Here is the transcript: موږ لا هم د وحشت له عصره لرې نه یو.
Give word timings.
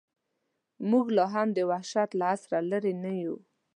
موږ 0.89 1.05
لا 1.17 1.25
هم 1.33 1.47
د 1.57 1.59
وحشت 1.69 2.09
له 2.19 2.25
عصره 2.33 2.59
لرې 2.71 2.93
نه 3.03 3.11
یو. 3.23 3.35